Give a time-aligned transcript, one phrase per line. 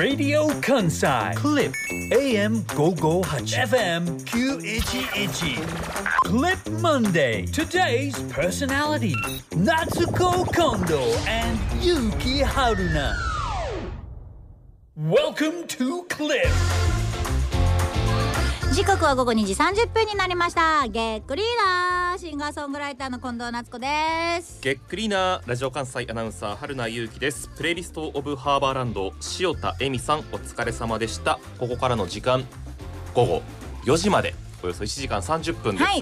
[0.00, 1.36] Radio Kansai.
[1.36, 1.74] Clip.
[2.12, 5.66] AM 558 FM 911
[6.24, 7.44] Clip Monday.
[7.44, 9.14] Today's personality
[9.50, 13.14] Natsuko Kondo and Yuki Haruna.
[14.96, 16.48] Welcome to Clip
[18.72, 20.86] 時刻は午後2時30分になりました。
[20.86, 24.60] げっくりーなシンガーソングライターの近藤夏子です。
[24.62, 27.48] げっくりなラジオ関西アナウンサー春名優希です。
[27.48, 31.40] プレイリストオブハーバーランド塩田恵美さんお疲れ様でした。
[31.58, 32.46] ここからの時間
[33.12, 33.42] 午後
[33.86, 36.00] 4時までおよそ1時間30分です、はい。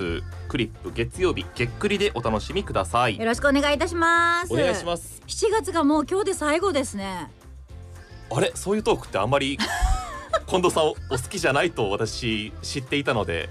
[0.48, 3.18] クリップ月曜日げっくりでお楽しみください。
[3.18, 4.52] よろしくお願いいたします。
[4.52, 5.22] お願いします。
[5.26, 7.30] 7月がもう今日で最後ですね。
[8.30, 8.52] あれ？
[8.54, 9.58] そういうトークってあんまり
[10.48, 13.48] 近藤さんおお好きじゃないと私知っていたので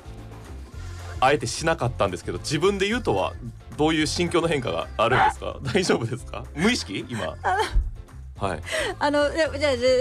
[1.20, 3.32] あえてしなかったんですけど自分で言うとは
[3.76, 5.56] どういう心境の変化があるんですか？
[5.72, 6.44] 大丈夫ですか？
[6.54, 7.04] 無意識？
[7.08, 7.26] 今。
[7.26, 7.36] は
[8.54, 8.60] い。
[8.98, 9.88] あのいやじゃあじゃ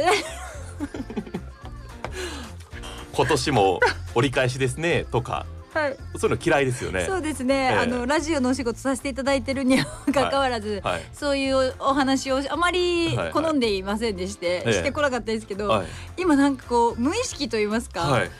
[3.13, 3.79] 今年も
[4.13, 5.45] 折り返しですねとか。
[5.49, 5.97] あはい。
[6.17, 7.05] そういうの嫌いですよね。
[7.05, 7.77] そうですね、ええ。
[7.79, 11.01] あのラジオのお仕事させていただいてるにはかかわらず、はい。
[11.13, 13.17] そういうお話をあまりはい。
[13.17, 13.31] はい。
[13.33, 14.73] 好んでいませんでして、ええ。
[14.73, 15.87] してこなかったですけど、はい。
[16.17, 18.31] 今なんかこう無意識と言いますか、はい。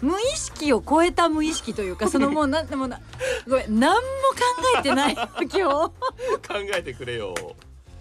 [0.00, 3.00] 無意識を超えた無意識というかそのもうなんでもな
[3.48, 4.04] ごめん何も考
[4.80, 5.60] えてない 今日。
[5.60, 5.92] 考
[6.76, 7.34] えてくれよ。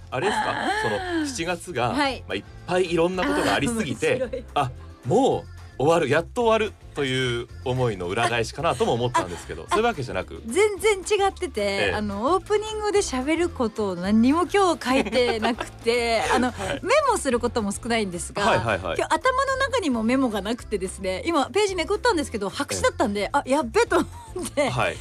[0.09, 0.56] あれですか？
[0.84, 2.23] その7月が、はい。
[2.28, 4.72] まあ、いっぱいいろんなことがありすぎ あてあ
[5.06, 5.50] もう
[5.82, 10.42] 終わるやっと終わるという思いの裏返しかなとも思ったんですけどそういうわけじゃなく。
[10.46, 11.94] 全然違ってて、ええ。
[11.94, 18.97] あのオープニングで喋ることを何にも今日書いてなくて あの、メモすることも少ないんですが、はいはいはい。
[18.97, 24.06] 今日頭の中にもメモがなくてですね今ページめくったんですけど白紙だったんで、あやっべと思
[24.46, 24.97] って、はい。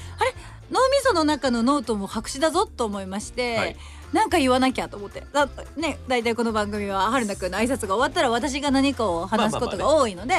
[0.71, 3.77] 脳みその中のノートも白紙だぞと思いまして、はい
[4.13, 5.25] なんか言わなきゃと思って。
[5.33, 10.35] だね大体この番組は春菜くんの挨拶が終わったら私が何かを話すことが多いので、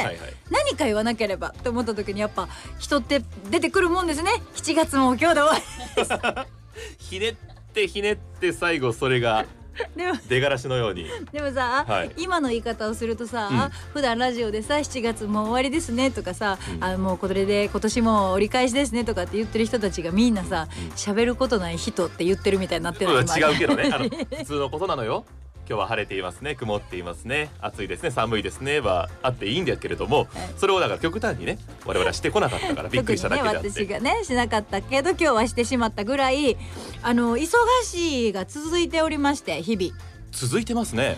[0.50, 2.50] 何か言わなければって思った時にやっぱ
[2.80, 4.32] 人って出てくるもんですね。
[4.56, 6.46] 7月も今日で終わ
[6.98, 7.36] ひねっ
[7.74, 9.61] てひねって最後それがり
[9.96, 11.06] でも出がらしのように。
[11.32, 12.12] でもさ、はい。
[12.18, 13.70] 今の言い方をするとさ、うん。
[13.94, 16.84] 普段ラジオでさ7月もう終わりですねとかさ、うん。
[16.84, 20.90] あもうこれで今年も折り返しですねとかって言ってる人たちがみんなさうん。
[20.92, 23.90] 喋、ることない人って言ってるみたいになってるうんの今違うけどね。
[23.94, 25.26] あの普通のことなのよ
[25.72, 26.54] 今日は晴れていますね。
[26.54, 27.50] 曇っていますね。
[27.62, 28.12] 暑いですね。
[28.12, 28.82] 寒いですね。
[28.82, 30.28] はあっていいんだけれども、
[30.58, 36.58] それをだから極端にね我々はしてこなかったから びっくりしただけであって、ね私がねしなかったけど今日はしてしまったぐらい
[37.02, 37.48] あの忙
[37.86, 39.98] しいが続いておりまして日々。
[40.34, 41.16] 続いてますね。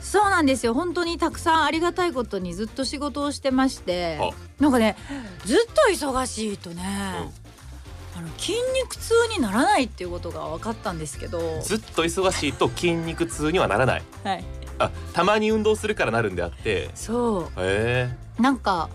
[0.00, 0.74] そうなんですよ。
[0.74, 4.16] 本当にたくさんありがたいことにずっと仕事をしてまして。
[4.16, 4.96] はなんかね
[5.44, 6.82] ずっと忙しいとね、
[8.14, 8.52] あの筋
[8.82, 14.02] 肉痛にならないっていうことが分かったんですけど、ずっと忙しいと筋肉痛にはならない。
[14.22, 14.44] はい、
[14.78, 16.90] あたまに運動するからなるんであって。
[16.94, 18.16] そへえ。
[18.38, 18.90] うなんか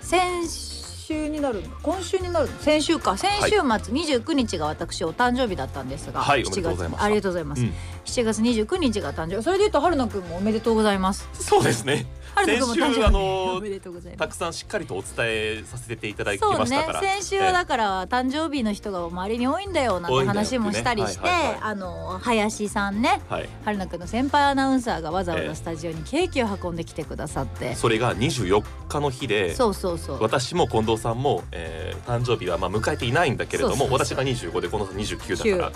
[0.00, 1.68] 先週になるの？
[1.82, 2.58] 今週になるの？
[2.58, 3.16] 先週か。
[3.16, 7.04] 先週末29日が私お誕生日だったんですが、7はいおめでとうございます。
[7.04, 7.72] ありがとうございます、うん。
[8.04, 9.42] 7月29日が誕生日。
[9.42, 11.26] それで言うと春菜くんもおめでとうございます。
[11.32, 12.04] そうですね
[12.44, 14.18] 先週あのおめでとうございます。
[14.18, 17.00] たくさんしっかりとお伝えさせていただきましたから。
[17.00, 23.48] 先週はだから誕生日の人が周りに多いんだよなんて話もしたりして、多いんだよってねあの林さんねはい。
[23.64, 30.22] 春菜くんの先輩アナウンサーがわざわええざスタジオにケーキを運んできてくださって、それが24日の日でそうそうそう。
[30.22, 35.72] 私も近藤さんも、えー誕生日はまあ迎えていないんだけれども私が25で近藤さん29九だから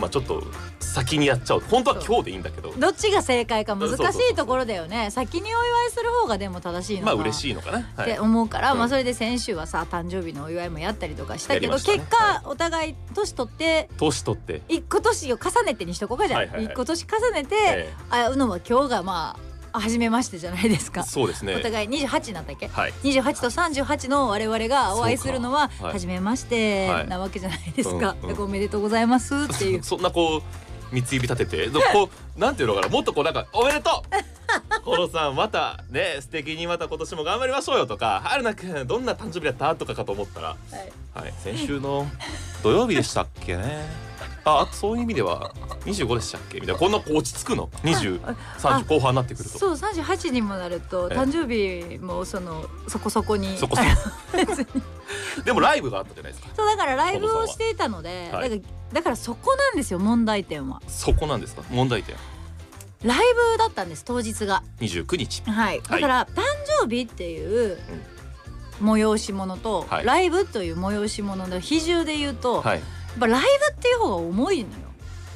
[0.00, 0.42] まあちょっと
[0.80, 1.60] 先にやっちゃおう。
[1.60, 2.70] 本当は今日でいいんだけど。
[2.70, 2.76] う。
[2.76, 3.94] ん、どっちが正解か難し
[4.32, 5.10] いところだよね。
[5.10, 8.10] 先にお祝いする方がでも正しいのかまあ嬉しいのかな、はい。
[8.10, 8.78] って、思うから、うん。
[8.78, 16.48] まあそれで先週はさ誕生日のお祝いもやったりとかしたけど、ね結果、お互い年取って年取って、一個年を重ねてにしとこうかじゃん、はい？
[16.48, 16.64] はいはい。
[16.66, 19.36] 一個年重ねて、え会うのは今日がま
[19.72, 21.02] あ初めましてじゃないですか。
[21.02, 21.54] ー、そうですね。
[21.54, 22.68] お互い28なんだっけ？
[22.68, 22.92] はい。
[23.02, 29.82] 28と38の我々がお会いするのは初めましてはいなわけじゃないですか、うんうんだからおめでとうございますっていう。
[29.82, 30.42] そんなこう
[30.94, 32.88] 三つ指立ててでこう なんていうのかな？
[32.88, 34.37] もっとこうなんかおめでとう
[34.88, 39.74] コロさんまたね素敵にまた今年も頑張りましょうよとか春菜くんどんな誕生日だった？
[39.76, 40.56] とかかと思ったらは
[41.16, 41.22] い。
[41.22, 42.06] はい先週の
[42.62, 44.08] 土曜日でしたっけね。
[44.44, 45.52] ああとそういう意味では
[45.84, 46.60] 25でしたっけ？
[46.60, 49.58] みたいなこんな落ち着くの？2030後半になってくると。
[49.58, 51.18] そう38にもなるとええ。
[51.18, 53.56] 誕生日もそのそこそこに。
[53.58, 53.88] そこそこ。
[55.44, 56.50] でもライブがあったじゃないですか。
[56.56, 58.50] そうだからライブをしていたので、はい。
[58.50, 60.80] だからだからそこなんですよ問題点は。
[60.88, 61.62] そこなんですか？
[61.70, 62.16] 問題点
[63.04, 63.18] ライ
[63.52, 64.62] ブだったんです当日が。
[64.80, 65.42] 29日。
[65.42, 65.80] はい。
[65.82, 66.42] だから、誕
[66.82, 67.78] 生日っていう
[68.82, 70.04] 催し物と、はい。
[70.04, 72.78] ライブという催し物の比重で言うと、はい。
[72.78, 74.76] やっぱライブっていう方が重いのよ。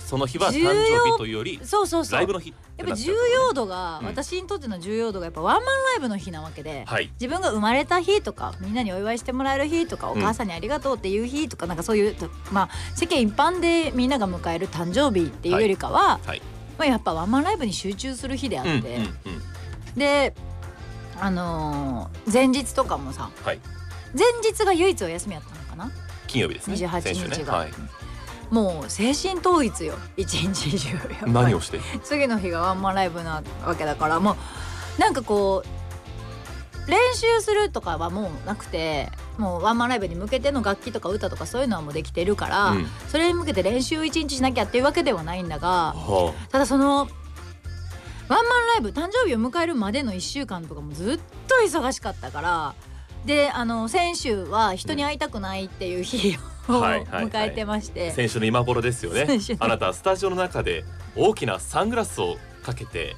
[0.06, 2.19] その日は誕生日というよりそうそうそう。
[2.19, 4.06] ライブの日やっぱ重要度が、うん。
[4.08, 7.11] 私にとっての重要度がやっぱワンマンライブの日なわけで、はい。
[7.15, 12.17] 自分が生まれた日とかみんなにお祝いしてもらえる日とかお母さんにありがとうっていう日とか、なんかそういう
[12.50, 16.43] まあ世間一般でみんなが迎える誕生日っていうよりかは、はい
[16.82, 19.12] まあ、やっぱワンマンライブに集中する日であって、うんうんうん
[19.96, 20.34] で
[21.20, 23.61] あのー前日とかもさはい。
[24.19, 25.93] 前日が唯一お休みやったのかな？
[26.26, 26.75] 金曜日ですね。
[26.76, 27.58] 28先週日が、ね。
[27.58, 27.70] はい。
[28.50, 30.96] もう精神統一よ一日中。
[31.26, 31.79] 何をして？
[32.02, 35.69] 次の日がワンマンライブなわけだからもうなんかこう
[36.93, 42.87] 練習するとかはもうなくてもうワンマンライブに向けての楽器とか歌とかそういうのはもうできてるから、うん。
[43.09, 47.09] それに向けて練習を一日しなきゃっていうわけではないんだがはただそのワン
[48.29, 52.75] マンライブ誕生日を迎えるまでの1週間とかもずっと忙しかったから
[53.27, 57.25] であの先週は人に会いたくないっていう日を、はいはいはい。
[57.27, 59.27] 迎えてまして、あ先週の今頃ですよね。
[59.59, 60.85] あなたはスタジオの中で
[61.17, 63.17] 大きなサングラスをかけて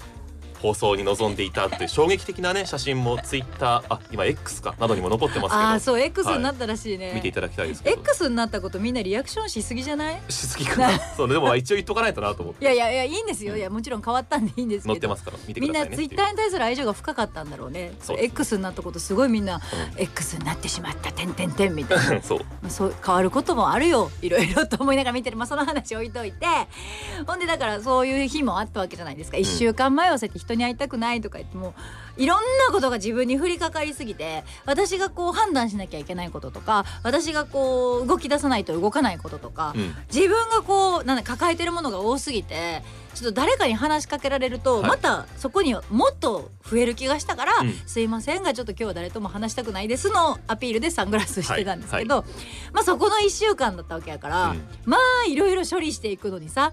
[0.64, 5.60] 放送に臨んでいたっていう衝撃的なね写真もツイッターあ今 X かなどにも残ってますけど。
[5.60, 8.00] ああそう X になったらしいね、見ていただきたいですけど。
[8.00, 10.22] X になったことみんなリアクションしすぎじゃない？
[10.30, 10.98] しすぎかな。
[11.18, 12.64] そうでも一応言っとかないとなと思って。
[12.64, 13.58] いやいやいやいいんですよ。
[13.58, 14.94] いやもちろん変わったんでいいんですけど。
[14.94, 15.90] 載ってますから見てくみんださね。
[15.90, 17.92] ないツイッターに対する愛情が深かったんだろうね。
[18.00, 19.60] そう X になったことすごいみんな、
[19.98, 22.10] X になってしまったてんてんてんみたいな。
[22.12, 22.38] うんそう。
[22.62, 24.10] まあそう変わることもあるよ。
[24.22, 25.36] いろいろと思いながら見てる。
[25.36, 26.46] まあその話置いといて。
[27.26, 31.74] ほんでだからそういう日もあったわけじゃないですか、一1週間前をそうやって人に会いたくないとか言っても
[32.16, 39.94] いろんなことが自分に降りかかりすぎて私がこう判断しなきゃいけないこととか私がこう動き出さないと動かないこととか、うん。
[40.12, 42.82] 自分がこうなんだ抱えてるものが多すぎて
[43.14, 44.90] ちょっと誰かに話しかけられると、はい。
[44.90, 47.74] またそこにもっと増える気がしたから「うん。
[47.86, 52.24] すいませんがちょっと今日は誰とも話したくないです」のアピールでサングラスしてたんですけど、
[52.72, 54.68] まあそこの1週間だったわけやから、うん。
[54.84, 56.72] まあいろいろ処理していくのにさ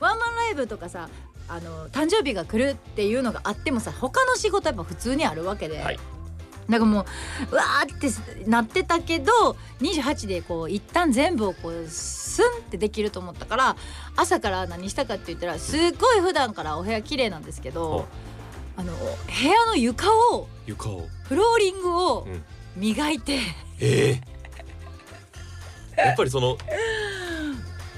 [0.00, 1.08] ワンマンライブとかさ
[1.48, 5.78] あの誕生日が来るっていうのがあってもさ他の仕事やっぱ普通にあるわけで。
[5.80, 5.98] はい。
[6.68, 7.04] なんかもう
[7.52, 9.30] うわーってなってたけど
[9.82, 13.76] 28でこう一旦全部をこうスンってできると思ったから
[14.16, 18.06] 朝から何したかって言ったらすっごい普段からお部屋綺麗なんですけど
[18.78, 21.06] あの部屋の床を床を。
[21.24, 22.42] フローリングをうん。
[22.76, 23.38] 磨いて、
[23.78, 24.20] え
[25.96, 26.58] え やっぱりその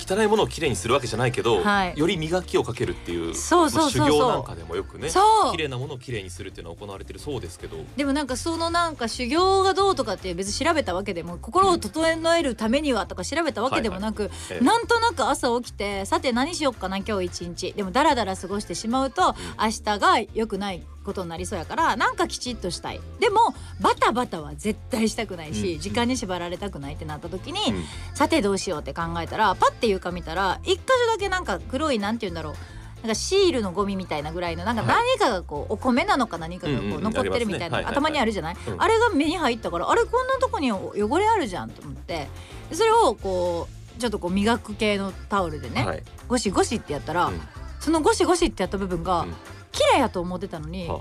[0.06, 1.99] 汚いものをきれいにするわけじゃないけど、はい。
[1.99, 5.08] より磨きをかけるっていうそうそうそう修行なんかでもよくね。
[5.08, 5.53] そう。
[5.53, 7.76] 綺麗なものをきれいにするっていうのは行われてるそうですけど。
[7.97, 17.73] でもなんかそのなんか修行がどうとかって別に調べたわけでも心を整えるためにはとか調べたわけでもなく、ええなんとなく朝起きてさて何しよっかな今日一日。
[17.73, 23.00] でもダラダラ過ごしてしまうと、明日が良くないことになりそうやからなんかきちっとしたい。
[23.20, 25.81] でもバタバタは絶対したくないし、うん。
[25.81, 27.85] 時間に縛られたくないってなった時に、うん。
[28.14, 32.55] さてどうしようって考えたらパッて床見たら一箇所だけなんか黒いなんて言うんだろう
[33.03, 38.56] なんかシールのゴミみたいなぐらいのなんかはい何かがこうお米なのか何かがこう残ってるみたいな頭にあるじゃない？
[38.67, 38.82] うん。
[38.82, 42.29] あれが目に入ったからあれこんなとこに汚れあるじゃんと思って。
[42.69, 46.02] でそれをこうちょっとこう磨く系のタオルでね、はい。
[46.26, 47.40] ゴシゴシってやったら、うん。
[47.78, 49.35] そのゴシゴシってやった部分がうん
[49.76, 51.00] 綺麗やと思ってたのに、は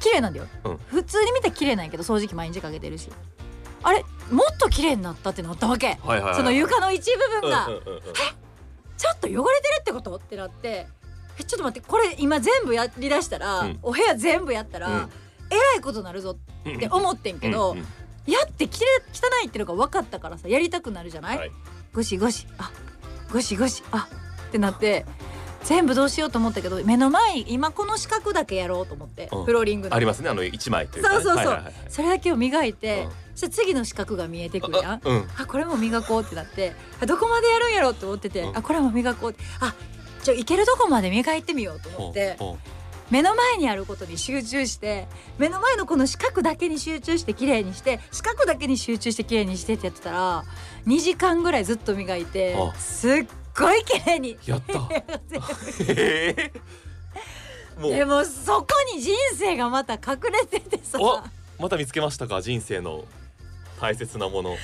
[0.00, 0.76] 綺麗なんだよ、うん。
[0.86, 3.08] 普通に見たら綺麗なんやけど掃除機毎日かけてるし。
[3.82, 8.02] あれもっと綺麗になったってなったわけ、はいはいはいその床の一部分が、うんうんうんうん。
[8.96, 10.14] ちょっと汚れてるってこと？
[10.16, 10.86] ってなって。
[11.38, 13.78] えちょっと待ってこれ今全部やりだしたら、うん。
[13.82, 15.10] お部屋全部やったら、うん。
[15.50, 17.84] えらいことなるぞって思ってんけど、うんうん。
[18.26, 21.52] やってきれ汚いってのが分かったからさやりたくなるじゃない、はい。
[21.94, 22.46] ゴシゴシ。
[22.58, 22.72] あ
[23.32, 23.84] ゴシゴシ。
[23.92, 24.08] あ
[24.48, 25.06] ってなって
[25.66, 29.44] 全部どうしようと思ったけど目の前今この四角だけやろうと思って、うん。
[29.44, 29.96] フローリングの。
[29.96, 31.22] ありますねあの一枚というかね。
[31.24, 33.10] そうそうそう、はいはいはいそれだけを磨いて、うん。
[33.34, 34.92] そして次の四角が見えてくるやん。
[34.92, 35.28] あうん。
[35.36, 38.56] あこれも磨こうってなってあどこまでやるんやろうって思ってて、うん。
[38.56, 39.42] あこれも磨こうって。
[39.60, 39.74] あ
[40.22, 42.36] ちょいけるとこまで磨いてみようと思って
[43.10, 45.06] 目の前にあることに集中して
[45.38, 50.44] 目の前のこの四角だけに集中して綺麗にして四角だけに集中して綺麗にしてってやってたら
[50.86, 52.74] 2時間ぐらいずっと磨いてあ。
[52.74, 53.26] すっ
[53.58, 54.38] ごい綺麗に。
[54.46, 54.78] やった。
[54.94, 55.04] へ
[56.36, 56.52] え
[57.80, 57.92] もう。
[57.92, 60.98] でもそこに人生がまた隠れててさ。
[61.00, 61.22] お
[61.62, 62.42] また見つけましたか？
[62.42, 63.04] 人生の
[63.80, 64.56] 大切なもの。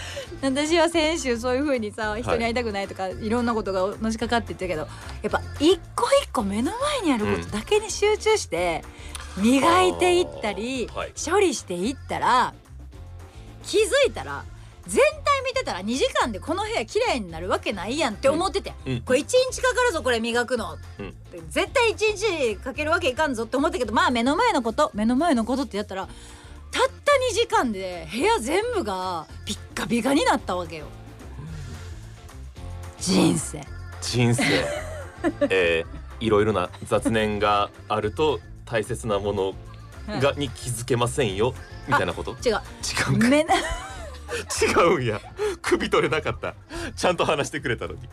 [0.43, 4.89] 私は先週そういう風にさ人に会いたくないとか、い、ろんなことがのしかかって言ってたけど
[5.23, 8.83] やっぱ一個一個目の前にあることだけに集中して
[9.37, 10.97] 磨いていったり、あー。
[10.97, 11.13] はい。
[11.13, 12.55] 処理していったら
[13.65, 14.45] 気づいたら
[14.87, 19.01] 全体見てたら2時間でこの部屋綺麗になるわけないやんって思ってて、うん。
[19.03, 21.15] これ1日かかるぞこれ磨くの、うん。
[21.49, 30.87] 絶対1日かけるわけいかんぞって思ったけどまあ目の前のこと目の前のことってやったらたった2時間で部屋全部がピッカピカになったわけよ。
[32.99, 33.61] 人生。
[34.01, 34.43] 人生。
[35.51, 39.55] えー、いろいろな雑念があると大切なもの
[40.21, 41.55] がに気づけませんよ
[41.87, 42.33] みたいなこと？
[42.33, 42.55] 違う。
[42.55, 42.55] 違
[43.15, 43.19] う
[44.63, 45.21] 違うんや。
[45.61, 46.55] 首取れなかった。
[46.97, 48.01] ちゃんと話してくれたのに。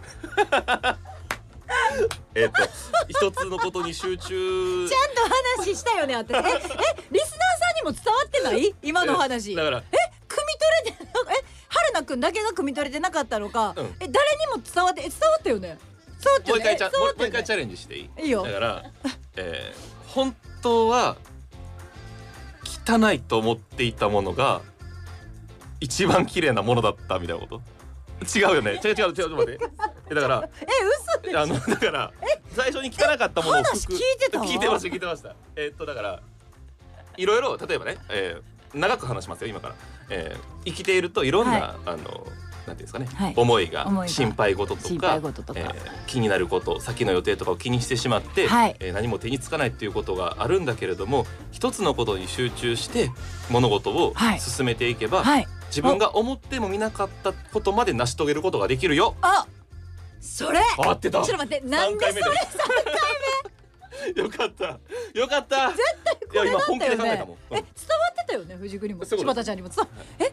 [2.35, 2.53] えっと
[3.07, 4.87] 一つのことに集中。
[4.89, 5.21] ちゃんと
[5.61, 6.35] 話したよね私。
[6.35, 6.63] ええリスナーさ
[7.73, 8.75] んにも伝わってない？
[8.81, 9.55] 今の話。
[9.55, 9.81] だから。
[9.81, 9.91] 汲み
[10.91, 13.85] 取れてなえ春菜くんだけが汲み取れてなかったのか、うん。
[13.99, 15.77] え誰にも伝わってえ伝わったよね？
[16.23, 16.51] 伝わったよね？
[16.51, 18.09] もう一回ちゃんもう一回チャレンジしていい？
[18.23, 18.43] いいよ。
[18.43, 18.83] だから、
[19.35, 21.17] えー、本当は
[22.87, 24.61] 汚いと思っていたものが
[25.79, 27.61] 一番綺麗なものだったみたいなこと？
[28.37, 28.81] 違うよね。
[28.83, 29.65] 違う違う違うちょっと待って。
[30.11, 30.65] えだからえ
[31.21, 32.11] 嘘であのだから
[32.49, 35.35] 最初に汚かったものを話聞いてた聞いてました聞いてました。
[35.55, 36.19] えーっとだから
[37.17, 39.75] いろいろ例えばね、えー長く話しますよ今から、
[40.11, 41.61] えー生きているといろんな、はい。
[41.61, 42.21] あのなんてい
[42.71, 43.33] うんですかね、はい。
[43.35, 45.59] 思いが心配事と心か配事とか。
[45.59, 45.73] えー
[46.05, 48.75] 気になること先の予定とかを気にしてしまって、はい。
[48.79, 53.09] えー何も手につかないっていうことがあるんだけれども一つのことに集中して
[53.49, 54.39] 物事をはい。
[54.39, 59.15] 進めていけば、はい自分が思ってもみなかったことまで成し遂げることができるよ。
[59.21, 59.47] あ
[60.19, 62.21] それ合ってたちょっと待ってなんで三回目？
[62.21, 62.27] で。
[64.21, 64.79] よかった。
[65.19, 65.69] よかった。
[65.71, 67.37] 絶対これなんいや今本気だよねで考えたもん。
[67.37, 69.87] え伝わってたよね藤栗も柴田ちゃんにも伝わ
[70.19, 70.31] え？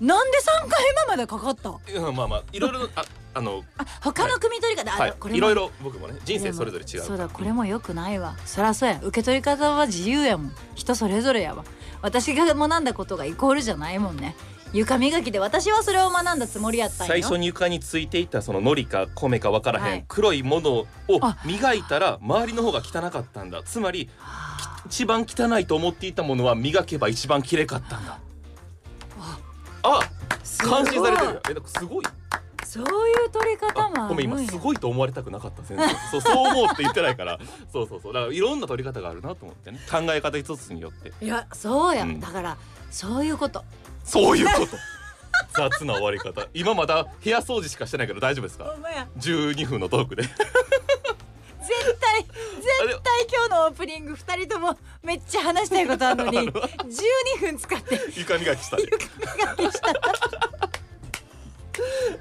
[0.00, 1.70] なんで三回目までかかった？
[1.70, 5.14] うんまあまあいろいろああのあ他の汲み取り方、あはい。
[5.18, 5.38] これも。
[5.38, 7.00] いろいろ僕もね人生それぞれ違う。
[7.02, 8.36] そうだこれも良くないわ。
[8.44, 8.98] そりゃそうや。
[9.02, 10.52] 受け取り方は自由やもん。
[10.74, 11.64] 人それぞれやわ。
[12.02, 14.36] 私が学んだことがイコールじゃないもんね。
[14.72, 20.04] 床磨きで私はそれを学んだつもりやった最初に床についていたその糊か米かわからへん、はい。
[20.08, 20.86] 黒いものを
[21.22, 21.38] あ。
[21.44, 23.62] 磨いたら周りの方が汚かったんだ。
[23.62, 24.10] つまり
[24.86, 28.18] 一番汚いと思っていたものは磨けば一番綺麗かったんだ
[29.86, 30.00] あ
[30.44, 30.84] すごい。
[30.84, 31.40] 感心されてるよ。
[31.50, 32.04] えだからすごい。
[32.64, 37.38] そういう取り方もあごめん今すごいと思われたくなかった全然そうそう思うって言ってないから。
[37.72, 38.12] そうそうそう。
[38.12, 39.78] だからいろんな取り方があるなと思ってね。
[39.90, 41.12] 考え方一つによって。
[41.24, 42.20] いやそうや、うん。
[42.20, 42.56] だから
[42.90, 43.64] そういうこと。
[44.04, 44.76] そういうこと。
[45.54, 46.46] 雑な終わり方。
[46.54, 48.64] 今まだ部屋掃除しかしてないけど大丈夫ですか？
[48.64, 49.06] ほんまや。
[49.18, 50.24] 12分のトークで
[51.66, 56.52] 絶対絶対今日のオープニング二人ともめっちゃ話したいことあるのに12
[57.40, 58.76] 分使って床磨きした。
[58.76, 58.96] ね床
[59.56, 59.90] 磨きした。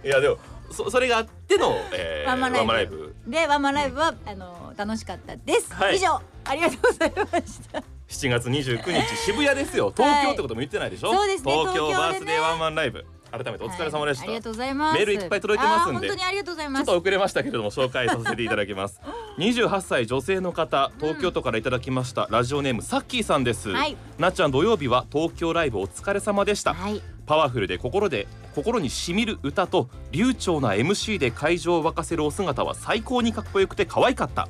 [0.04, 0.38] いやでも
[0.72, 3.16] そそれがあっての、えー、ワンマンライブ。
[3.28, 5.96] でワンマンライブは、あの楽しかったです、はい。
[5.96, 7.84] 以上ありがとうございました。
[8.10, 9.94] 7月29日渋谷ですよ。
[9.96, 13.06] 東京ってことも言ってないでしょ、そうですね東京バースデーワンマンライブ
[13.38, 14.98] 改めてお疲れ様でした、はいありがとうございます。
[14.98, 16.08] メールいっぱい届いてますんで。
[16.08, 19.02] 本当にありがとうございちょますっと遅れましたけれども紹介させていただきます。
[19.38, 23.98] 28歳女性の方東京都からいただきました、ラジオネームさっきーさんです、はい。
[24.18, 27.02] なっちゃん土曜日は東京ライブお疲れ様でした、はい。
[27.26, 34.48] パワフルで心で心にしみる歌と流暢な MC で会場を沸かせるお姿は最高にかっこよくて可愛かった。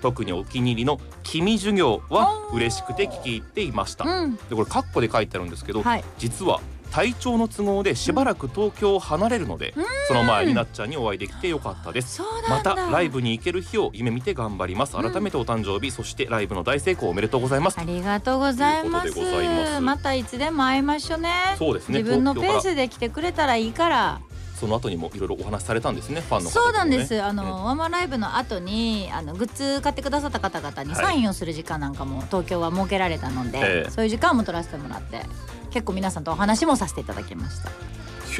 [0.00, 4.36] 特にお気に入りの「君授業」は嬉しくて聞き入っていました、うん。
[4.36, 6.04] でこれカッコで書いてあるんですけど、はい。
[6.18, 9.74] 実は体調の都合でしばらく東京を離れるので、
[10.08, 12.22] その前になっちゃんにお会いできてよかったです。
[12.48, 14.96] またライブに行ける日を夢見て頑張ります。
[14.96, 17.78] 改めてお誕生日、そしてライブの大成功おめでとうございます。
[17.78, 19.80] ありがとうございます。
[19.80, 21.30] またいつでも会いましょうね。
[21.58, 21.98] そうですね。
[21.98, 24.20] 自分のペースで来てくれたらいいから
[24.58, 26.50] その後にもいろいろお話しされたんですねファンのね。
[26.50, 27.22] そうなんです。
[27.22, 31.04] あの、うんワンマンライブの後にあのグッズ買ってくださった方々にはい。
[31.04, 35.22] サインをする時間なんかも東京は設けられたので、ええそういう時間も取らせてもらって
[35.70, 37.70] 結構皆さんとお話もさせていただきました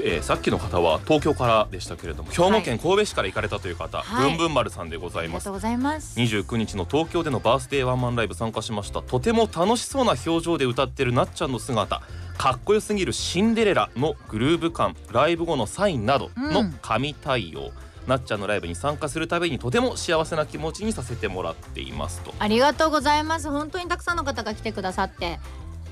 [0.05, 4.31] えーさっきの方は東京からでしたけれども兵庫県神戸市から行かれたという方、はい。
[4.31, 5.35] ぶんぶん丸さんでございます。
[5.35, 6.19] ありがとうございます。
[6.19, 9.03] 29日の東京でのバースデーワンマンライブ参加しました。
[9.03, 12.03] とても楽しそうな表情で歌ってるなっちゃんの姿。
[12.37, 16.79] かっこよすぎるシンデレラのグルーヴ感ライブ後のサインなどのうん。
[16.81, 17.73] 神対応、
[18.07, 22.33] なっちゃんのライブに参加するたびにとても幸せな気持ちにさせてもらっていますと。
[22.39, 23.51] ありがとうございます。
[23.51, 25.41] 本当にたくさんの方が来てくださって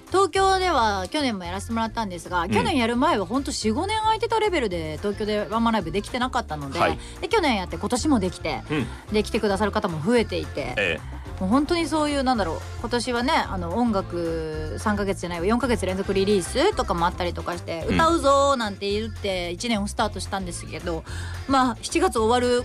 [0.09, 2.51] 東京では去年もやらせてもらったんですが、ん。
[2.51, 6.99] 去年やる前は本当45年空いてたレベルで東京でワンマンライブできてなかったので,、はい。
[7.21, 8.87] で去年やって今年もできてうん。
[9.13, 11.01] で来てくださる方も増えていてえ
[11.41, 17.95] もう本当にそういうなんだろう今年はねあの音楽3ヶ月じゃないわ4ヶ月連続リリースとかもあったりとかして、うん。
[17.97, 21.05] 歌うぞーなんて言って1年をスタートしたんですけど
[21.49, 22.65] まあ7月終わる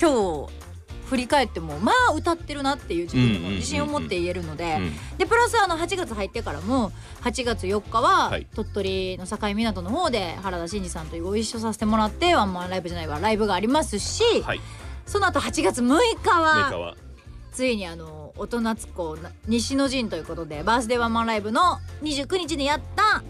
[0.00, 0.59] 今日
[1.10, 5.18] 振り返ってもまあ歌ってるなっていう自分でも自信を持って言えるので、うん。
[5.18, 14.60] でプラスあの8月入ってからも8月4日ははい鳥取の境港の方で原田真二さんとご一緒させてもらってワンマンライブじゃないわライブがありますし、はい。
[15.04, 16.94] その後8月6日は
[17.50, 21.60] ついにあの大人つこ西の陣ということでバースデーワンマンライブの
[22.02, 23.24] 29日にやった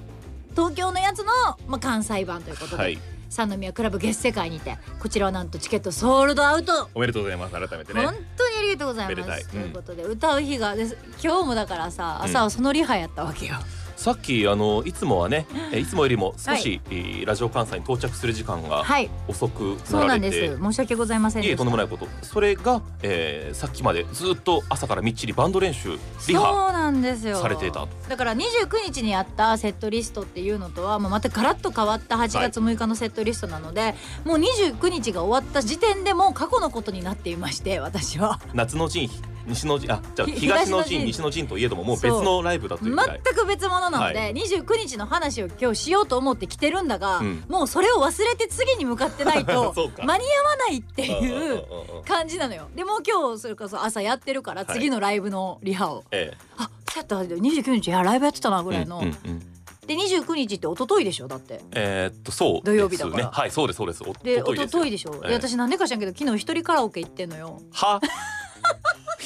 [0.51, 1.33] 東京のやつの、
[1.67, 2.99] まあ、関西版ということで、はい
[3.31, 6.91] 三宮クラブ月世界にてこちらはなんとチケットソールドアウト。
[6.95, 7.53] おめでとうございます。
[7.53, 8.05] 改めてね。
[8.05, 9.49] 本当にありがとうございます。
[9.49, 13.55] ということで、歌う日がです今日もだからさ朝はそのリハやったわけよ。
[14.01, 20.57] さっきあのいつもはねえいつもよりも少し、えーラジオ関西に到着する時間がはい、遅くそうなんです。
[20.59, 21.45] 申し訳ございません。
[21.45, 22.09] いえとんでもないこと。
[22.23, 27.37] それが、えーさっきまでずっと朝からみっちりバンド練習リハそうなんですよ。
[27.43, 28.43] されていただから29
[28.87, 38.41] 日にやったセットリストっていうのとはもうまたガラッと変わった8月6日のセットリストなので、もう29日が終わった時点でもう過去のことになっていまして私は。
[38.55, 39.11] 夏の陣
[39.47, 47.45] 西の陣あじゃ東の陣陣西の陣といえどももう別のライブだという全く別物なので、は29日の話を今日しようと思って来てるんだが、うん。
[47.49, 51.55] もうそれを忘れて次に向かってないと 間に合わないっていう
[51.97, 52.69] うん感じなのよ。
[52.75, 54.73] でもう今日それこそ朝やってるからはい。
[54.75, 57.17] 次のライブのリハを、えあそうやった。
[57.35, 59.39] 29日いやライブやってたなぐえらいの、うんうんうん。
[59.87, 61.29] で29日って一昨日でしょ？
[61.29, 61.61] だって。
[61.73, 62.67] えーっとそう。
[62.67, 63.25] 土曜日だから。
[63.25, 63.31] ね。
[63.33, 64.03] はいそうですそうです。
[64.05, 65.29] おで一昨日でしょ、ええ。
[65.29, 67.61] で私なんでか知らんけど昨日一人カラオケ行ってんのよ。
[67.73, 68.01] は？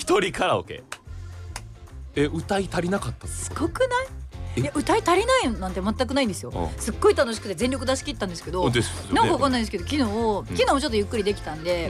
[0.05, 0.83] 一人カラオケ。
[2.15, 3.89] え歌い足りなかったすごくない？
[4.57, 4.61] え？
[4.61, 6.51] いや歌い足りないなんて全くないんですよ。
[6.55, 8.81] うんすっごい楽しくて全力出し切ったんですけどね
[9.15, 11.89] なんかわかんないんですけど昨日昨日もちょっとゆっくりできたんで、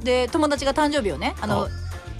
[0.00, 0.04] ん。
[0.04, 1.68] で友達が誕生日をねあのあ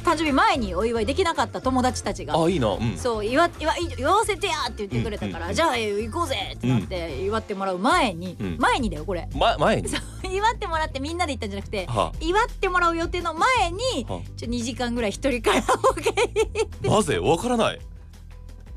[0.05, 2.97] 誕生日前にお祝いできなかった友達たちがあいいなうん。
[2.97, 8.57] そう祝祝祝わせてやって言ってくれたから、うんうんじゃあえ行こうぜってなって祝ってもらう前に、うん。
[8.59, 9.29] 前にだよこれ。
[9.35, 9.89] ま前に？
[9.89, 16.89] 祝ってもらってみんなで行ったんじゃなくては祝ってもらう予定の前にはちょ2時間ぐらい一人カラオケ行って。
[16.89, 17.19] なぜ？
[17.19, 17.81] わからない。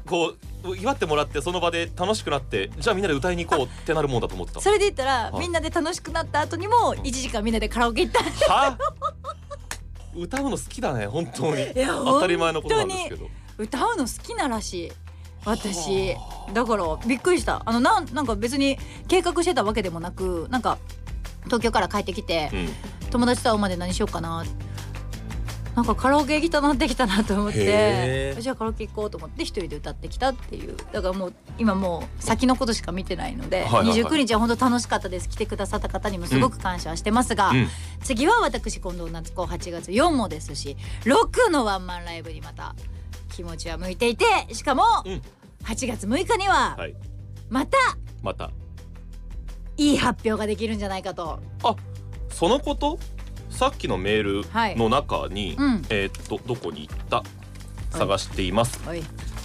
[0.06, 4.62] こう祝ってもらってその場で楽しくなってじゃあみんなで歌いに行こうってなるもんだと思ってた。
[4.62, 8.78] それで言ったらはいみんなで楽しくなった後にも1時間みんなでカラオケ行ったは
[10.18, 11.62] 歌うの好きだね本当に。
[11.76, 13.30] や当たり前のことなんですけど。
[13.58, 14.92] 歌うの好きならしい。
[15.46, 16.16] 私。
[16.54, 17.62] だからびっくりした。
[17.66, 18.78] あのなんなんか別に
[19.08, 20.78] 計画してたわけでもなくなんか
[21.46, 22.70] 東京から帰ってきてうん。
[23.10, 24.44] 友達と会うまで何しようかな
[25.78, 30.76] なんかカラオケ行きたなってきたなと思ってじゃあカラオケ行こうと思って一人で歌ってきたっていう。
[30.92, 34.02] だからもう今もう先のことしか見てないので、はいはいはい。
[34.02, 35.30] 29日は本当楽しかったです。
[35.30, 37.68] 来てくださった方にもすごく感謝はしてますが、うん。
[38.02, 42.74] 次は私近藤夏子8月4もですし6のワンマンライブにまた
[43.32, 45.22] 気持ちは向いていてしかもうん。
[45.64, 46.96] 8月6日にははい。
[47.52, 47.78] また
[48.24, 48.50] また。
[49.78, 51.40] いい発表ができるんじゃないかと。
[51.64, 51.76] あ
[52.30, 52.98] そのこと？
[53.50, 55.82] さっきのメールの中に、うん。
[55.90, 57.24] えーっとどこに行った？
[57.92, 58.80] 探しています。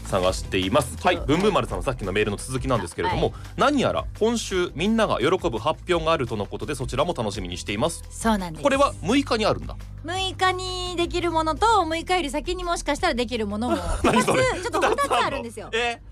[0.09, 0.99] 探しています。
[1.03, 1.27] はいはい。
[1.27, 8.05] ブンブン丸さんのさっきのメールの続きなんですけれども、は何やら今週みんなが喜ぶ発表があるとのことでそちらも楽しみにしています。
[8.11, 8.63] そうなんです。
[8.63, 9.75] これは6日にあるんだ。
[10.05, 13.77] 6日にできるものと6日より先にもしかしたらできるものも。
[14.05, 15.71] 何2つちょっと2つあるんですよ。
[15.75, 16.03] え？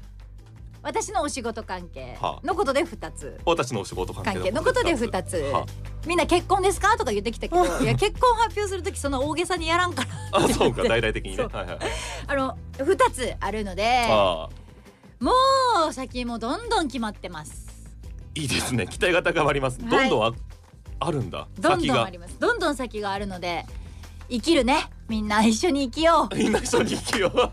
[0.83, 3.39] 私のお仕事関係はのことで2つ。
[3.45, 5.35] 私のお仕事関係のことで2つ。
[5.37, 5.67] は
[6.07, 6.97] みんな結婚ですか？
[6.97, 10.83] とか言ってきたけどいや結婚発表する時その大げさにやらんからあそうか。
[10.85, 11.45] 大々的にね。
[11.45, 11.79] はいはい
[12.27, 14.07] あの2つあるので
[15.21, 15.33] も
[15.91, 17.69] う先もどんどん決まってます。
[18.35, 18.87] いいですね。
[18.87, 19.79] 期待が高まります。
[19.83, 19.91] はい。
[19.91, 20.33] どんどんあ,、
[21.01, 21.47] あるんだ。
[21.59, 22.39] どんどんあります。
[22.39, 23.67] どんどん先があるので
[24.31, 24.89] 生きるね。
[25.09, 26.35] みんな一緒に生きよう。
[26.35, 27.51] みんな一緒に生きよう。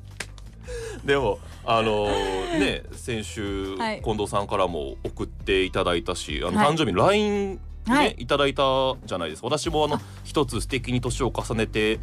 [1.06, 4.02] でもあのーね先週、はい。
[4.02, 6.68] 近藤さんからも送っていただいたしあの、はい。
[6.68, 8.14] 誕生日の LINE ね、はい。
[8.18, 8.62] い、ただいた
[9.04, 9.48] じゃないですか。
[9.48, 12.00] 私もあの一つ素敵に年を重ねて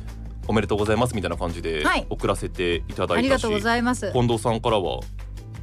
[0.47, 2.06] おめでとうございますみたいな感じではい。
[2.10, 4.12] 送らせていただいたし、ありがとうございます。
[4.12, 5.00] 近藤さんからは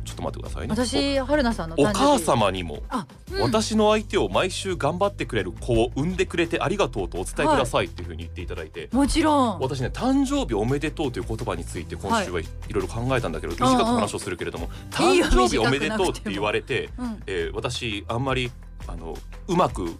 [0.08, 0.74] ちょっと待ってくださいね。
[0.74, 2.82] 私春菜さんのお母様にも。
[2.88, 9.60] あ、うん、私の相手を毎週頑張ってくれる子を産んでくれてありがとうとお伝えくださいっていうふうに言っていただいて、もちろん。
[9.60, 18.50] 私ね誕生日おめでとうという言葉について今週はいろいろ考えたんだけど、短く話をするけれども、いいよ誕生日おめでとうって言われて、うん、えー私あんまり
[18.86, 19.14] あの
[19.46, 19.94] うまく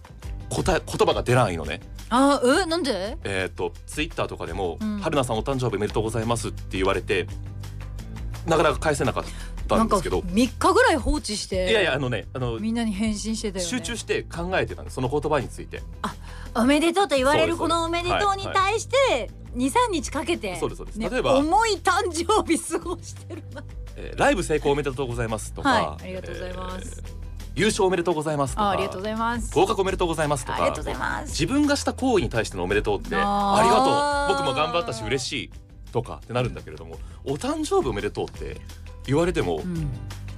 [0.49, 1.81] 答え言葉が出ないのね。
[2.09, 3.17] あえなんで？
[3.23, 4.99] えっ、とツイッターとかでも、うん。
[4.99, 7.27] 春菜さんお誕生日おめでとうございますって言われて
[8.47, 9.23] なかなか返せなかっ
[9.69, 10.19] たなんですけど。
[10.19, 13.69] 3日ぐらい放置していやいやあのねあのみんなに返信してたよね。
[13.69, 15.81] 集中して考えてたんですその言葉について。
[16.55, 20.95] おめでとうと言われるこのおめでとうに対して23日かけてそうですそうです。
[20.99, 23.63] ね例えば重い誕生日過ごしてるな
[23.95, 27.03] えーライブ成功おめでとうございますとか、はいありがとうございます。
[27.05, 27.19] えー
[27.55, 29.53] 優勝おめでとうございますとかあありがとうございます。
[29.53, 31.31] 合格おめでとうございますとかありがとうございます。
[31.31, 34.45] 自分がした行為に対してのおめでとうってありがとう。
[34.45, 35.51] 僕も頑張ったし嬉しい
[35.91, 38.61] とかってなるんだけれどもお誕生日おめでとうって
[39.09, 39.89] 言われてもうん。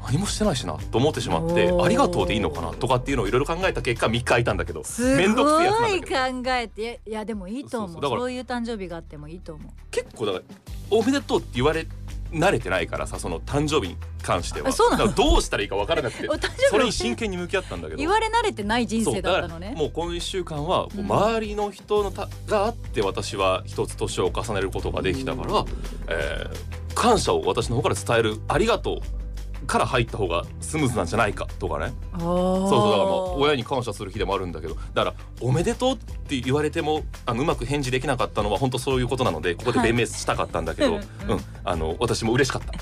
[0.04, 6.44] 何もしてないしなと思ってしまってありがとうでいいのかなとかっていうのをいろいろ考えた結果3日空いたんだけどすめんどくせえやつごいなんだけど。
[6.44, 7.00] 考えて。
[7.06, 8.02] いやでもいいと思う。
[8.02, 9.72] そういう誕生日があってもいいと思う。
[9.92, 10.44] 結構だから
[10.90, 11.86] おめでとうって言われ
[12.32, 14.70] 慣れてないからさその誕生日に関しては。
[14.70, 15.12] あそうなの？
[15.12, 16.28] どうしたらいいか分からなくて
[16.70, 17.98] それに真剣に向き合ったんだけど。
[17.98, 19.74] 言われ慣れてない人生だったのね。
[19.78, 25.66] もうこの1週間は周りの人のたがあって私は一つ年を重ねることができたから、
[26.10, 29.00] えー感謝を私の方から伝えるありがとう
[29.68, 31.94] から入った方がスムーズなんじゃないかとかね。
[32.14, 34.76] そうそうだからまあ親に感謝する日でもあるんだけど。
[34.94, 41.46] だから「おめでとう」って言われてもあのうまく返事できなかったのは本当そういうことなのでここで弁明したかったんだけど、は いうん。
[41.64, 42.74] あの私も嬉しかった。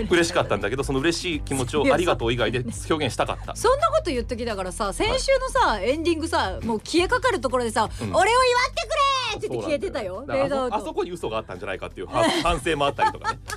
[0.10, 3.56] 嬉しかったんだけどその嬉しい気持ちを「ありがとう」以外で表現したかった。
[3.56, 8.14] そんなこと言っときだからさ先週のさ、エンディングさもう消えかかるところでさ、うん。
[8.14, 10.16] 俺を祝ってくれって言って消えてたよ。
[10.18, 10.76] そうなんだフェードアウト。
[10.76, 13.38] あそこに嘘があったんじゃないかっていうは反省もあったりとかね。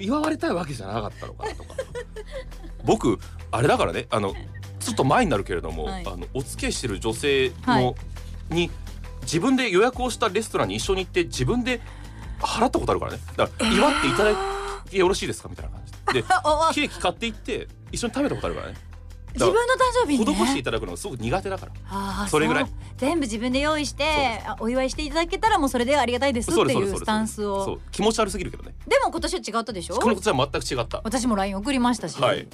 [0.00, 1.74] 祝われたいわけじゃなかったのかなとか
[2.84, 3.18] 僕
[3.50, 4.34] あれだからねあの
[4.78, 6.06] ちょっと前になるけれども、はい。
[6.06, 7.94] あのお付き合いしてる女性の、はい。
[8.54, 8.70] に
[9.22, 11.80] 自分で予約をしたレストランに一緒に行って自分で
[12.40, 13.18] 払ったことあるからね。
[13.36, 14.34] だから祝っていただい
[14.90, 15.48] てよろしいですか？
[15.48, 16.22] みたいな感じで。
[16.22, 16.22] で
[16.74, 18.74] ケーキ買って行って一緒に食べたことあるからね
[19.34, 20.34] 自分の誕生日にね。
[20.34, 22.28] 施していただくのがすごく苦手だから。
[22.28, 22.64] それぐらい。
[22.64, 27.80] う全部自分で用意してあお祝いしていただけたらもうそれでありがたいですっていうスタンスそをう。
[27.92, 28.74] 気持ち悪すぎるけどね。
[28.86, 29.96] でも今年は違ったでしょ？
[29.96, 31.00] このことは全く違った。
[31.04, 32.46] 私も LINE 送りましたし、はい。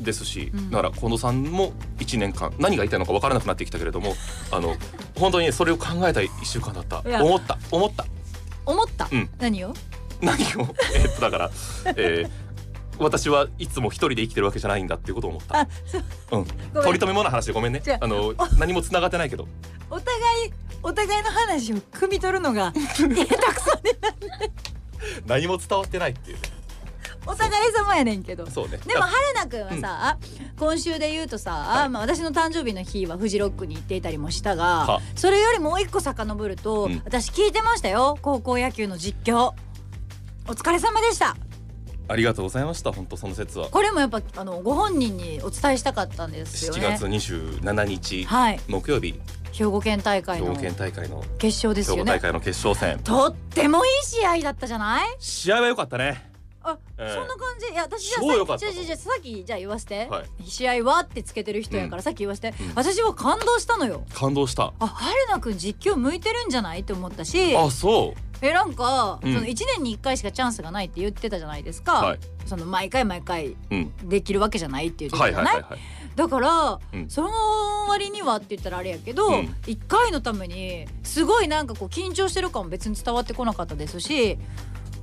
[0.00, 0.70] ですし、うん。
[0.70, 4.14] だから近藤さんも1年間何が言いたいのか分からなくなってきたけれども
[4.50, 4.76] あの
[5.18, 7.00] 本当にそれを考えた1週間だった。
[7.22, 7.58] 思った。
[7.70, 8.06] 思った。
[8.66, 9.28] 思った、うん。
[9.38, 9.74] 何を？
[10.22, 10.74] 何を？
[10.94, 11.50] えっとだから、
[11.96, 12.49] えー
[13.00, 15.68] 私はいつも一人で生きてるわけじゃないんだっていうことを思った。
[16.32, 16.40] うう。
[16.40, 16.44] ん。
[16.82, 17.82] 取り留めもない話でごめんね。
[17.88, 19.48] ああの何も繋がってないけど。
[19.90, 20.14] お互
[20.46, 23.98] いお互いの話を汲み取るのが 下手くそで
[25.26, 26.42] 何も伝わってないっていうね。
[27.26, 28.48] お互い様やねんけど。
[28.48, 28.78] そうね。
[28.86, 30.18] でも春菜くんはさ、
[30.58, 35.00] 今週で言うとさ、まあ、私の誕生日の日はフジロックに行っていたりもしたがは。
[35.16, 37.02] それよりもう一個遡ると、うん。
[37.04, 38.18] 私聞いてましたよ。
[38.22, 39.52] 高校野球の実況。
[40.48, 41.36] お疲れ様でした
[42.10, 43.68] ありがとうございました本当その説は。
[43.68, 48.60] これもやっぱあのご本人にお伝えしたかったんですよ7ね月27日はい。
[48.68, 49.20] 木曜日。
[49.52, 52.04] 兵庫県大会の兵庫県大会の決勝ですよね。
[52.04, 53.02] 大会の決勝戦。
[53.02, 55.08] とってもいい試合だったじゃない？
[55.18, 56.30] 試合は良かったね。
[56.62, 57.14] あ、ええ。
[57.14, 57.72] そんな感じ？
[57.72, 62.02] いや私じゃあ超良かったさじゃさっきじゃあ言わせて、は試合はってつけてる人やから、うん。
[62.02, 62.74] さっき言わせて、うん。
[62.76, 64.04] 私は感動したのよ。
[64.14, 64.72] 感動した。
[64.78, 66.80] あ春菜くん実況向いてるんじゃない？
[66.80, 67.56] って思ったし。
[67.56, 69.34] あそえなんか、うん。
[69.34, 72.18] その1年に1回しかチャンスがないって言ってたじゃないですか、うはい。
[72.46, 73.92] その毎回毎回うん。
[74.08, 75.64] できるわけじゃないっていじゃない？
[76.16, 77.08] だから、うん。
[77.08, 77.30] その
[77.88, 79.34] 割にはって言ったらあれやけど、うん。
[79.66, 84.38] 1回のためにすごいなんかこう緊張してる感も別に伝わってこなかったですし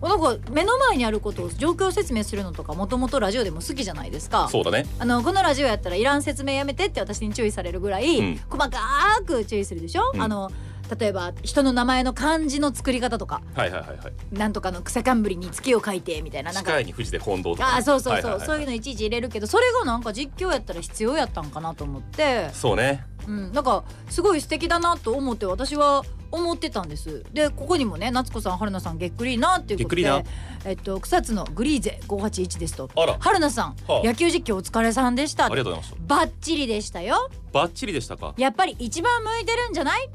[0.02, 4.48] なんか目の前にあることを状況説明するのとかもともとラジオでも好きじゃないですか。
[4.52, 4.86] そうだね。
[5.00, 8.40] あのこのラジオやったらいらん説明やめてって私に注意されるぐらい、うん。
[8.50, 8.80] 細か
[9.26, 10.22] く注意するでしょ、うん。
[10.22, 10.52] あの
[11.00, 13.42] 例えば人の名前の漢字の作り方とか。
[13.56, 14.14] はいはいはいはい。
[14.32, 16.54] なんとかの草冠に月を書いてみたいな。
[16.54, 17.76] なんか近いに富士で近藤とか。
[17.76, 22.50] あーそうそうそう、はいはいはいそういうのいちいち入れるけどそれがなんか実況やったら必要やったんかなと思って。
[22.54, 23.06] そうね。
[23.28, 23.52] うん。
[23.52, 27.24] なんかすごい素敵だなと思って私は思ってたんです。
[27.34, 30.26] でここにもね夏子さん春菜さんげっくりーなっていうことで。
[30.66, 32.90] えっと草津のグリーゼ581ですと。
[32.96, 33.18] あら。
[33.20, 34.08] 春菜さん、はあ。
[34.08, 35.46] 野球実況お疲れさんでした。
[35.46, 37.30] ありがとうございましバッチリでしたよ。
[37.54, 38.34] たバッチリでしたか。
[38.38, 40.10] やっぱり一番向いてるんじゃない？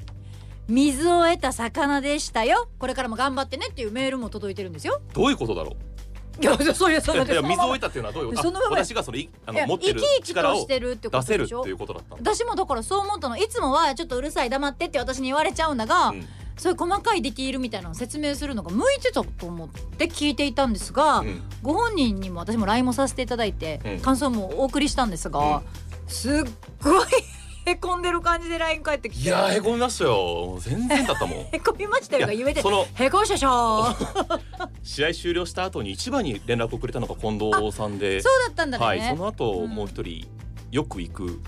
[0.68, 2.68] 水を得た魚でしたよ。
[2.78, 3.68] これからも頑張ってね。
[3.70, 5.02] っていうメールも届いてるんですよ。
[5.12, 6.42] どういうことだろう？
[6.42, 8.42] いやそういうそいやいや水を得たっていうのはどういうこと？
[8.42, 13.36] そのままあ私がそのいあの持ってる生き生き力をとしてるってこ出せるっていうことだった私もだからそう思ったの。
[13.36, 16.26] いつもはちょっとうるさい黙ってって私に言われちゃうんだが、うん。
[16.56, 21.42] そういう細かいディティールみたいなのを説明するのが向いてたと思って聞いていたんですが、うん。
[21.62, 24.00] ご本人にも私も LINE もさせていただいて、うん。
[24.00, 25.62] 感想もお送りしたんですが、
[26.06, 26.32] すっ
[26.82, 27.08] ごい
[27.64, 30.58] へこんでる感じで LINE 返ってきていやーへこみましたよ。
[30.60, 31.38] 全然だったもん。
[31.52, 33.86] へこみましたよが言えてそのへこしゃしょ。
[34.82, 38.20] 試合終了した後に一番に連絡をくれたのが近藤さんで。
[38.22, 39.70] そうだったんだね、はいその後うん。
[39.70, 40.26] もう一人
[40.70, 41.40] よく行く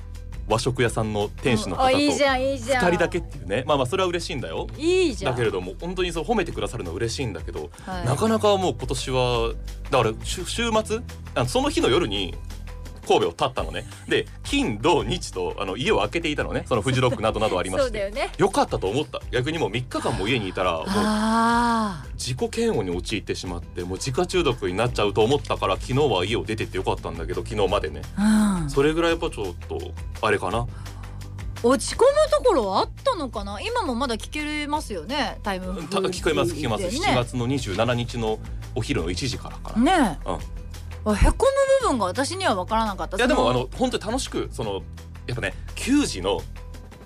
[0.46, 2.84] 和食屋さんの店主の方とあいいじゃんいいじゃん。
[2.84, 3.64] 二人だけっていうね。
[3.66, 4.68] まあまあそれは嬉しいんだよ。
[4.76, 5.32] いいじゃん。
[5.32, 8.06] だけれども本当にそう褒めてくださるのは嬉しいんだけど、はい。
[8.06, 9.54] なかなかもう今年は
[9.90, 11.00] だから週週末？
[11.34, 12.34] あその日の夜に
[13.04, 13.86] 神戸を立ったのね。
[14.08, 16.64] で金土日とあの家を空けていたのね。
[16.66, 17.84] そのフジロックなどなどありまして。
[17.84, 18.30] そうだよね。
[18.38, 19.20] よかったと思った。
[19.30, 28.02] 逆にもう3日間も家にいたらもうあ自己嫌悪に陥ってしまってもう自家中毒になっちゃうと思ったから昨日は家を出てってよかったんだけど昨日までね。
[28.16, 29.78] あ、うん、それぐらいやっぱちょっと
[30.22, 30.66] あれかな。
[31.62, 33.58] 落ち込むところはあったのかな？
[33.60, 36.82] 今もまだ聞けますよねタイムフリーた聞こえます聞けます。
[36.82, 38.38] で7月の27日の
[38.74, 40.18] お昼の1時からかな、ねね。
[40.26, 40.38] うん
[41.04, 41.46] あへこ
[41.82, 43.16] む部分が私には分からなかった。
[43.16, 44.82] いやでそもあの本当に楽しくその
[45.26, 46.40] やっぱね球児の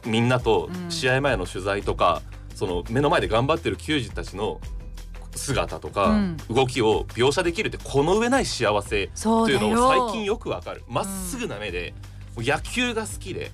[0.05, 0.91] みんなとうん。
[0.91, 2.23] 試合前の取材とか、
[2.55, 4.61] その目の前で頑張ってる球児たちの
[5.35, 6.37] 姿とか、うん。
[6.49, 10.07] 動きを描写できるってこの上ない幸せというのをよ。
[10.07, 10.83] 最近よくわかる。
[10.89, 11.95] まっすぐな目で、
[12.37, 13.51] もう野球が好きで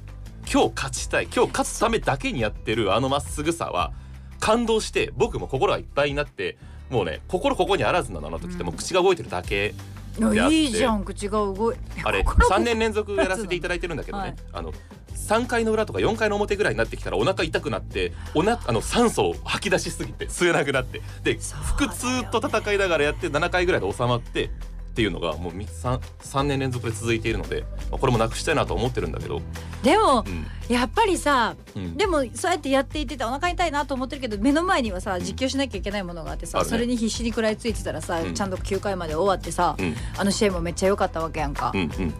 [0.53, 3.93] 今日勝ちたい今日勝つためだけにやってるあのまっすぐさは
[4.41, 6.59] 感動して僕も心がいっぱいになって
[6.91, 8.67] もうね心ここにあらずなのあの時ってうん。
[8.67, 9.73] もう口が動いてるだけ、い
[10.19, 10.55] やって。
[10.55, 11.77] いいじゃん口が動い。
[12.03, 14.73] あれ 心が3年連続やらせていただいてるんだけどね、 はいあの
[15.15, 21.01] 3回の裏とか4回の表ぐらいになってきたらお腹痛くなっておな あの酸素を吐き出しすぎて吸えなくなって。
[21.23, 21.39] で
[21.79, 24.51] 腹痛と戦いながらやって7回ぐらいで収まって
[24.95, 29.43] っていうのがもう 3, 3年連続で続いているので、まあ、これもなくしたいなと思ってるんだけど、
[29.83, 30.47] でもうん。
[30.69, 36.71] やっぱりさうん、でもそうやってやっていっててお腹痛いなと思ってるけど目の前にはさ実況しなきゃいけないものがあってさ、あるね。
[36.71, 38.35] それに必死に食らいついてたらさ、うん。
[38.35, 39.97] ちゃんと9回まで終わってさ、うん。
[40.17, 42.15] あの試合もめっちゃ良かったわけやんか、うんうん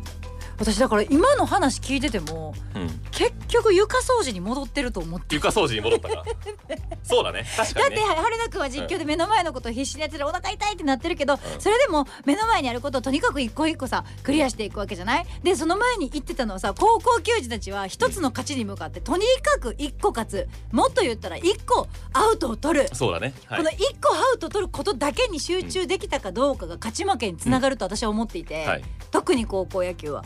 [0.59, 2.89] 私だから今の話聞いててもうん。
[3.11, 6.25] 結局床掃除に戻ってると思って床掃除に戻ったか。
[7.03, 7.45] そうだね。
[7.57, 11.39] 確だって春菜くんは実況で目の前のことを必死にやっててお腹痛いってなってるけど、ん。
[11.59, 15.27] それでも目の前にあることをとにかく一個一個さクリアしていくわけじゃない？
[15.43, 20.49] でその前に言ってたのはさ高校球児たちは一つの勝ちに向かってとにかく一個勝つ。
[20.73, 23.35] もっと言ったら一個アウトを取る、そうだね。
[23.47, 23.59] はい。
[23.59, 28.85] この一個アウト取ることだけに集中できたかどうかが勝ち負けにつながると私は思っていて、はい。
[29.11, 30.25] 特に高校野球は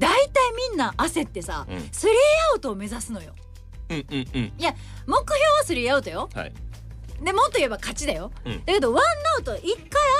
[0.00, 1.88] 大体みんな焦ってさ、うん。
[1.92, 2.16] スリー
[2.54, 3.34] アウトを目指すのよ。
[3.90, 4.52] うんうんうん。
[4.58, 4.74] いや
[5.06, 6.28] 目標はスリーアウトよ。
[6.34, 6.52] はい。
[7.22, 8.64] でもっと言えば勝ちだよ、うん。
[8.64, 9.62] だけどワンアウト1回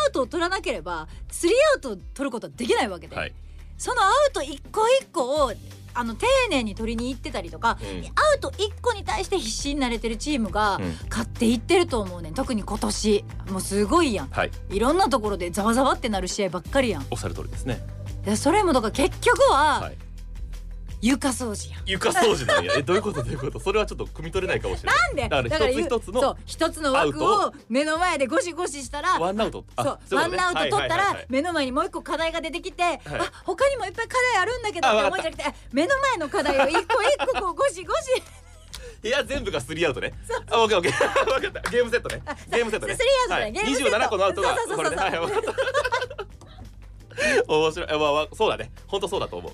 [0.04, 3.32] アウトを取らなければスリーアウトを取ることはできないわけで、はい。
[3.78, 5.52] そのアウト一個一個を
[5.94, 8.04] あの丁寧に取りに行ってたりとか、うん。
[8.04, 10.94] アウト1個に対して必死になれてるチームがうん。
[11.08, 12.34] 勝っていってると思うねん。
[12.34, 13.24] 特に今年。
[13.50, 14.28] もうすごいやん。
[14.28, 14.50] はい。
[14.68, 17.06] いろんなところでざわざわってなる試合ばっかりやん。
[17.10, 17.80] おっしゃる通りですね
[18.24, 19.96] でそれもだから結局ははい。
[21.02, 21.82] 床掃除やん。
[21.86, 22.74] 床掃除なんや。
[22.76, 23.22] えどういうこと？
[23.22, 23.58] どういうこと？
[23.58, 24.98] それはちょっと汲み取れないかもしれない。
[25.16, 25.48] なんで？
[25.48, 29.64] だから一つ一つの一つの枠を目の前でゴシゴシしたらワンアウト？
[29.76, 31.14] あそうワンアウト取ったはいはいはいはい。
[31.22, 33.00] ら目の前にもう一個課題が出てきて、あ
[33.46, 38.22] 他にもいっぱい課題あるんだけどって思いじゃなくて目の前の課題を一個一個こうゴシゴシ。
[39.02, 40.12] いや全部がスリーアウトね。
[40.50, 40.92] あ、オッケーオッケー。
[41.24, 41.70] 分かった。
[41.70, 42.22] ゲームセットね。
[42.50, 42.94] ゲームセットね。
[42.94, 43.40] スリーアウトね。
[43.40, 43.52] はい。
[43.52, 43.96] ゲームセット。
[43.96, 44.96] 27個のアウトがそうそうそうそうこれね。
[44.96, 45.54] はい、分かっ
[46.18, 46.19] た。
[47.48, 47.88] 面白い。
[47.88, 48.70] まあまあそうだね。
[48.86, 49.52] 本当そうだと思う。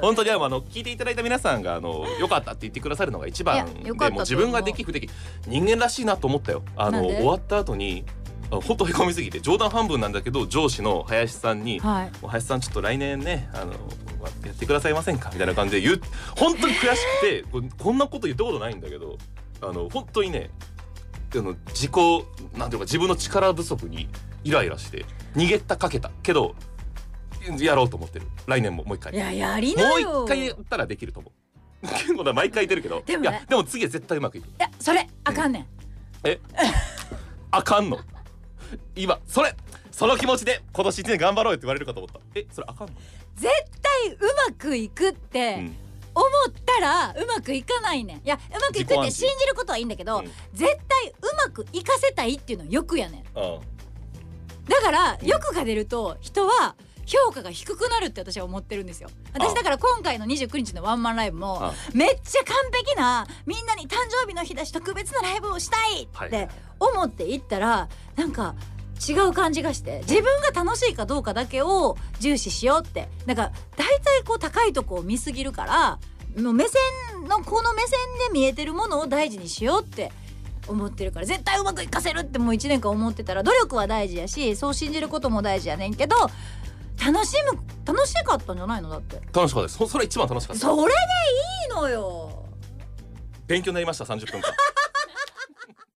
[0.00, 5.08] 本当にあの聞いていただいた皆さんがあの良かったって言ってくださるのが一番でもう自分ができ不でき
[5.46, 6.62] 人間らしいなと思ったよ。
[6.76, 8.04] あの終わった後に
[8.50, 15.30] あ本当へこみすぎて冗談半分なんだけど上司の林さんにはい林さんちょっと来年ねあのやってくださいませんか？
[15.32, 16.00] みたいな感じで言う
[16.36, 19.16] 本当に悔しくてここんなこと言ったことないんだけど
[19.62, 20.50] あの本当にね
[21.34, 21.92] あの自己
[22.58, 24.08] なんていうか自分の力不足に
[24.44, 26.54] イライラして逃げたかけたけど
[27.58, 28.26] やろうと思ってる。
[28.46, 29.12] 来年ももう一回。
[29.14, 31.88] いややりなもうよ一回やったらできると思う。
[31.88, 33.02] 結構な毎回言ってるけど。
[33.06, 33.30] でもね。
[33.30, 34.46] いやでも次は絶対うまくいく。
[34.46, 35.66] いやそれあかんねん、
[36.24, 36.40] え？
[37.50, 37.98] あかんの？
[38.94, 39.54] 今それ
[39.90, 42.20] その気持ちで今年一年頑張ろうよって言われるかと思った。
[42.34, 42.94] えそれあかんの？
[43.36, 43.48] 絶
[43.82, 45.76] 対うまくいくってうん。
[46.16, 48.16] 思ったらうまくいかないねん。
[48.18, 49.20] いやうまくいくって自己暗示。
[49.20, 50.24] 信じることはいいんだけど、うん。
[50.24, 53.24] 絶対うまくいかせたいっていうのは欲やねん。
[53.38, 53.58] あ
[54.66, 56.74] だから欲が出ると人は
[57.06, 59.08] 評価が低くなるって私は思ってるんですよ。
[59.32, 61.72] 私あだから今回の29日のワンマンライブもあ。
[61.94, 66.48] めっちゃ完璧なみんなに誕生日の日だし特別なライブをしたいはいって
[66.80, 68.54] 思って行ったらなんか
[69.08, 73.08] 違う感じがして自分が楽しいかどうかだけを重視しようって。
[73.24, 75.98] なんか大体こう高いとこを見すぎるから
[76.42, 76.80] もう目線
[77.28, 77.90] のこの目線
[78.28, 80.12] で見えてるものを大事にしようって
[80.68, 86.16] 思ってるから絶対うまくいかせるってもう1年間思ってたら努力は大事やしそう信じることも大事やねんけど
[87.04, 88.90] 楽しむ楽しかったんじゃないの？
[88.90, 89.16] だって。
[89.32, 89.78] 楽しかったです。
[89.78, 90.62] そそれ一番楽しかった。
[90.62, 90.98] それで
[91.68, 92.44] いいのよ。
[93.46, 94.50] 勉強になりました30分間